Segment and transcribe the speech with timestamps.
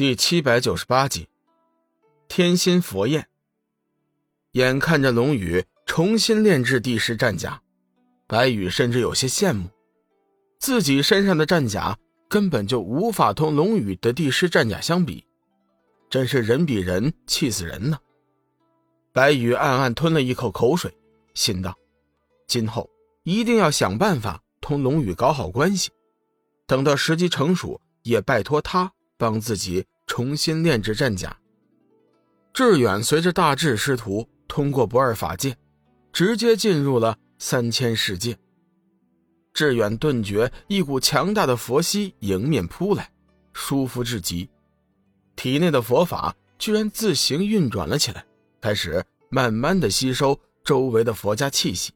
[0.00, 1.28] 第七百九十八集，
[2.26, 3.28] 天心佛焰。
[4.52, 7.60] 眼看着龙宇重新炼制帝师战甲，
[8.26, 9.68] 白羽甚至有些羡慕，
[10.58, 11.98] 自己身上的战甲
[12.30, 15.22] 根本就无法同龙宇的帝师战甲相比，
[16.08, 17.98] 真是人比人气死人呢。
[19.12, 20.90] 白羽暗暗吞了一口口水，
[21.34, 21.76] 心道：
[22.46, 22.88] 今后
[23.24, 25.90] 一定要想办法同龙宇搞好关系，
[26.66, 28.90] 等到时机成熟，也拜托他。
[29.20, 31.36] 帮自己重新炼制战甲。
[32.54, 35.54] 志远随着大智师徒通过不二法界，
[36.10, 38.36] 直接进入了三千世界。
[39.52, 43.10] 志远顿觉一股强大的佛息迎面扑来，
[43.52, 44.48] 舒服至极，
[45.36, 48.24] 体内的佛法居然自行运转了起来，
[48.60, 51.92] 开始慢慢的吸收周围的佛家气息。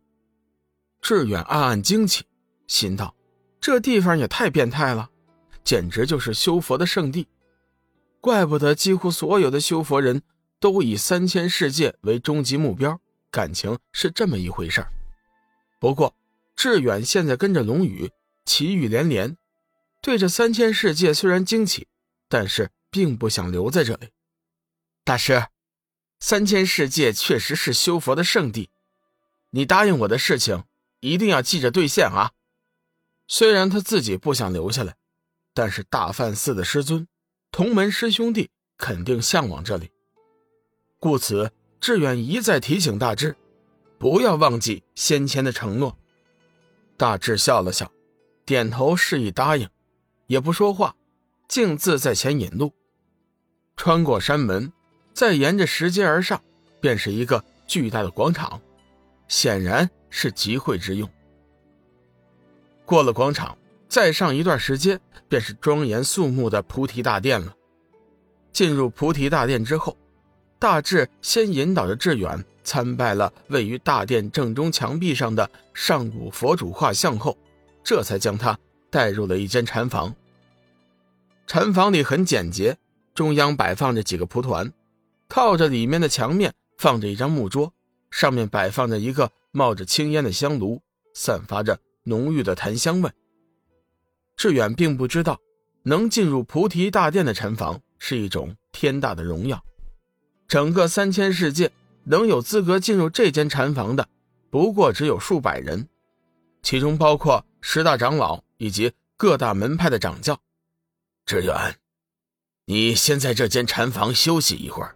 [1.01, 2.25] 志远暗暗惊奇，
[2.67, 3.15] 心道：
[3.61, 5.11] 这地方也太变态了。
[5.65, 7.27] 简直就是修佛的圣地，
[8.21, 10.23] 怪不得几乎所有的修佛人
[10.61, 14.87] 都以三千世界为终极目标，感情是这么一回事
[15.81, 16.15] 不过，
[16.55, 18.11] 志远现在跟着龙宇，
[18.45, 19.37] 奇遇连连，
[20.03, 21.89] 对这三千世界虽然惊奇，
[22.29, 24.11] 但是并不想留在这里。
[25.03, 25.47] 大师，
[26.21, 28.71] 三千世界确实是修佛的圣地，
[29.51, 30.65] 你答应我的事情
[31.01, 32.33] 一定要记着兑现啊！
[33.27, 34.97] 虽然他自己不想留下来。
[35.55, 37.07] 但是大梵寺的师尊、
[37.53, 39.93] 同门师兄弟肯定向往这里，
[40.99, 43.37] 故此志远一再提醒大智，
[43.97, 45.97] 不要忘记先前的承诺。
[46.97, 47.91] 大智笑了笑，
[48.45, 49.69] 点头示意答应，
[50.27, 50.97] 也不说话，
[51.47, 52.73] 径自在前引路。
[53.77, 54.73] 穿过山门，
[55.13, 56.43] 再沿着石阶而上，
[56.81, 58.61] 便是一个巨大的广场，
[59.29, 61.09] 显然是集会之用。
[62.85, 63.57] 过了广场。
[63.95, 67.55] 再上一段时间，便是庄严肃穆的菩提大殿了。
[68.53, 69.97] 进入菩提大殿之后，
[70.59, 77.39] 大智先引导着志远参拜了位于大殿正中墙壁上的上古佛主画像后，
[77.85, 78.59] 这才将他
[78.91, 80.13] 带入了一间禅房。
[81.47, 82.77] 禅房里很简洁，
[83.15, 84.73] 中央摆放着几个蒲团，
[85.29, 87.73] 靠着里面的墙面放着一张木桌，
[88.11, 90.83] 上面摆放着一个冒着青烟的香炉，
[91.15, 93.09] 散发着浓郁的檀香味。
[94.37, 95.41] 志远并不知道，
[95.83, 99.65] 能进入菩提大殿的禅房是一种天大的荣耀。
[100.47, 101.73] 整个三千世界
[102.05, 104.09] 能有资格进入这间禅房的，
[104.51, 105.89] 不过只有数百人，
[106.63, 110.39] 其中包括十大长老以及各大门派的掌教。
[111.25, 111.77] 志远，
[112.67, 114.95] 你先在这间禅房休息一会儿，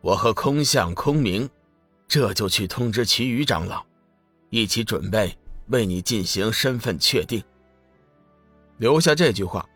[0.00, 1.48] 我和空相、空明
[2.06, 3.84] 这就去通知其余长老，
[4.50, 7.42] 一起准备为你进行身份确定。
[8.80, 9.68] 留下这句话，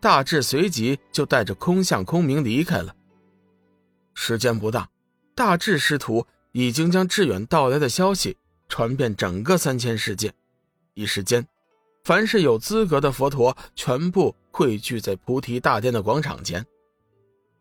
[0.00, 2.94] 大智随即就带着空相空明离开了。
[4.12, 4.86] 时间不大，
[5.34, 8.36] 大智师徒已经将志远到来的消息
[8.68, 10.30] 传遍整个三千世界。
[10.92, 11.46] 一时间，
[12.04, 16.62] 凡是有资格的佛陀全部汇聚在菩提大殿的广场前。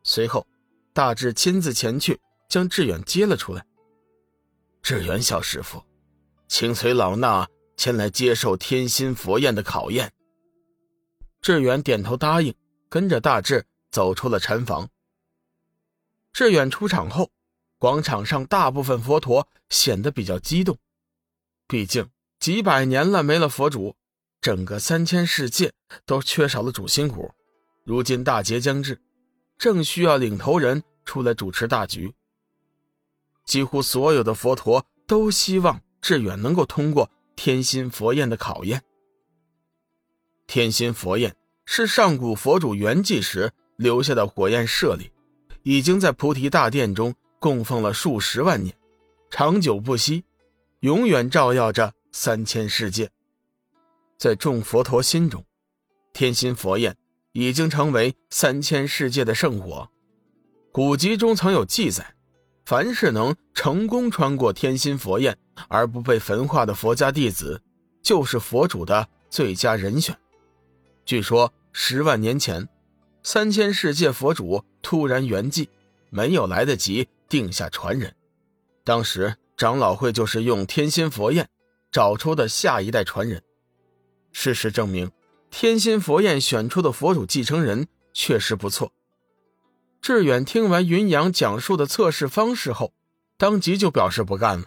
[0.04, 0.46] 随后，
[0.92, 3.66] 大智亲自前去将志远接了出来。
[4.82, 5.82] 志远小师傅，
[6.50, 10.12] 请随老衲前来接受天心佛焰的考验。
[11.42, 12.54] 志远点头答应，
[12.90, 14.90] 跟着大智走出了禅房。
[16.34, 17.32] 志远出场后，
[17.78, 20.78] 广场上大部分佛陀显得比较激动，
[21.68, 23.96] 毕竟几百年了没了佛主，
[24.42, 25.74] 整个三千世界
[26.06, 27.32] 都缺少了主心骨。
[27.84, 29.02] 如今大劫将至，
[29.58, 32.14] 正需要领头人出来主持大局。
[33.46, 38.84] 几乎所有的佛陀都希望志远能够通过天心佛焰的考验。
[40.50, 41.36] 天心佛焰
[41.68, 45.12] 是上古佛主圆寂时留下的火焰舍利，
[45.62, 48.76] 已经在菩提大殿中供奉了数十万年，
[49.30, 50.24] 长久不息，
[50.80, 53.12] 永远照耀着三千世界。
[54.18, 55.46] 在众佛陀心中，
[56.14, 56.98] 天心佛焰
[57.32, 59.88] 已经成为三千世界的圣火。
[60.72, 62.16] 古籍中曾有记载，
[62.66, 65.38] 凡是能成功穿过天心佛焰
[65.68, 67.62] 而不被焚化的佛家弟子，
[68.02, 70.18] 就是佛主的最佳人选。
[71.10, 72.70] 据说十万年前，
[73.24, 75.68] 三千世界佛主突然圆寂，
[76.12, 78.16] 没有来得及定下传人。
[78.84, 81.50] 当时长老会就是用天心佛焰
[81.92, 83.42] 找出的下一代传人。
[84.32, 85.12] 事实证明，
[85.50, 88.94] 天心佛焰选出的佛主继承人确实不错。
[90.04, 92.94] 志远听完云阳讲述的测试方式后，
[93.36, 94.66] 当即就表示不干了。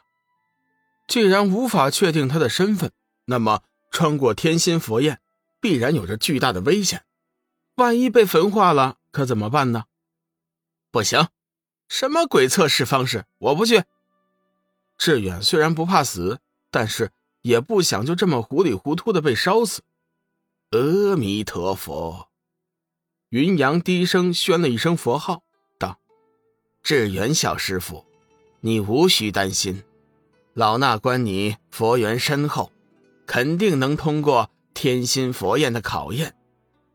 [1.07, 2.91] 既然无法确定他的身份，
[3.27, 3.63] 那么
[3.93, 5.21] 穿过天心佛焰。
[5.63, 7.05] 必然有着巨大的危险，
[7.77, 9.85] 万一被焚化了，可怎么办呢？
[10.91, 11.29] 不行，
[11.89, 13.85] 什么鬼测试方式，我不去。
[14.99, 16.41] 志远虽然不怕死，
[16.73, 17.13] 但是
[17.43, 19.83] 也不想就这么糊里糊涂的被烧死。
[20.71, 22.29] 阿弥陀佛，
[23.29, 25.45] 云阳低声宣了一声佛号，
[25.79, 26.01] 道
[26.83, 28.05] ：“志远小师傅，
[28.63, 29.85] 你无需担心，
[30.55, 32.73] 老衲观你佛缘深厚，
[33.27, 36.35] 肯定能通过天心佛焰的考验，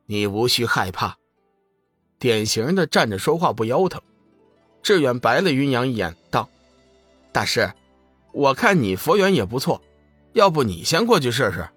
[0.05, 1.17] 你无需害怕。”
[2.19, 4.01] 典型的站着说话不腰疼。
[4.81, 6.49] 志远白了云阳一眼，道
[7.31, 7.73] ：“大师。”
[8.33, 9.81] 我看你佛缘也不错，
[10.33, 11.67] 要不你先过去试试？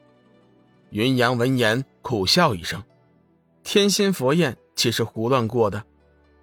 [0.90, 2.82] 云阳闻言苦笑一声
[3.64, 5.84] ：“天心佛宴岂是胡乱过的？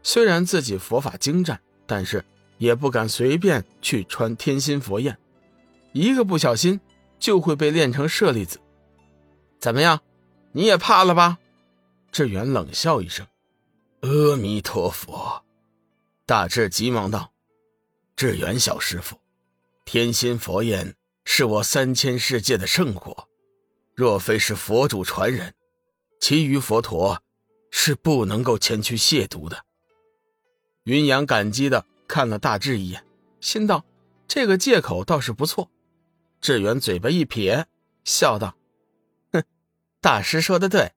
[0.02, 2.26] 虽然自己佛法精湛，但是
[2.58, 5.16] 也不敢随便去穿天心佛宴，
[5.92, 6.80] 一个不小心
[7.20, 8.60] 就会被炼成舍利子。
[9.60, 10.02] 怎么样，
[10.52, 11.40] 你也怕了吧？”
[12.12, 13.28] 志远冷笑一声
[14.02, 15.44] ：“阿弥陀佛！”
[16.26, 17.32] 大智急忙道
[18.16, 19.20] ：“志远小师傅。”
[19.86, 23.30] 天心佛焰是我三千世界的圣果，
[23.96, 25.54] 若非是佛主传人，
[26.20, 27.24] 其余佛陀
[27.72, 29.64] 是不能够前去亵渎的。
[30.84, 33.06] 云阳感激的看了大智一眼，
[33.40, 33.86] 心道：
[34.28, 35.72] 这个借口倒是不错。
[36.42, 37.66] 志远嘴巴一撇，
[38.04, 38.56] 笑道：“，
[40.00, 40.94] 大师说的对，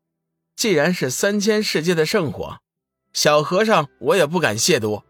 [0.56, 2.58] 既然是三千世界的圣火，
[3.12, 5.02] 小和尚我也不敢亵渎。”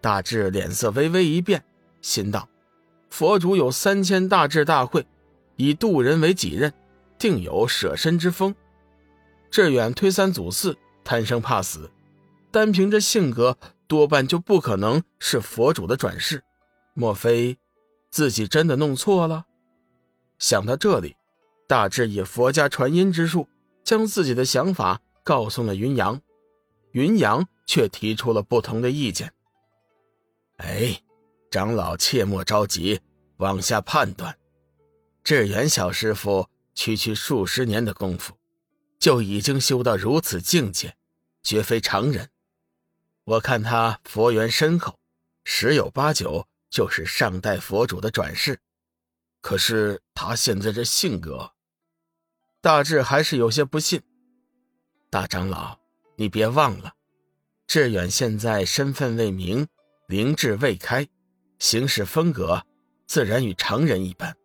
[0.00, 1.64] 大智脸色微微一变，
[2.00, 2.48] 心道。
[3.10, 5.06] 佛主有三千大智大慧，
[5.56, 6.72] 以渡人为己任，
[7.18, 8.54] 定有舍身之风。
[9.50, 11.90] 志远推三阻四，贪生怕死，
[12.50, 13.56] 单凭这性格，
[13.86, 16.42] 多半就不可能是佛主的转世。
[16.94, 17.56] 莫非
[18.10, 19.44] 自己真的弄错了？
[20.38, 21.16] 想到这里，
[21.66, 23.48] 大致以佛家传音之术，
[23.84, 26.20] 将自己的想法告诉了云阳。
[26.92, 29.32] 云阳却提出了不同的意见。
[30.56, 31.02] 哎。
[31.48, 33.00] 长老切莫着急，
[33.36, 34.36] 往下判断。
[35.22, 38.36] 志远小师傅区区数十年的功夫，
[38.98, 40.96] 就已经修到如此境界，
[41.42, 42.28] 绝非常人。
[43.24, 44.98] 我看他佛缘深厚，
[45.44, 48.58] 十有八九就是上代佛主的转世。
[49.40, 51.52] 可是他现在这性格，
[52.66, 54.02] 大智还是有些不信。
[55.08, 55.78] 大长老，
[56.16, 56.94] 你别忘了，
[57.68, 59.68] 志远现在身份未明，
[60.08, 61.06] 灵智未开。
[61.60, 62.66] 行事风格
[63.06, 64.36] 自然与常人一般。